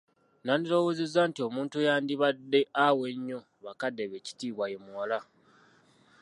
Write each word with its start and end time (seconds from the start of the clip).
Nandirowoozezza 0.45 1.21
nti 1.29 1.39
omuntu 1.47 1.75
eyandibadde 1.81 2.59
awa 2.85 3.03
ennyo 3.13 3.39
bakadde 3.63 4.03
be 4.09 4.15
ekitiibwa 4.21 4.65
ye 4.71 4.77
muwala. 4.85 5.19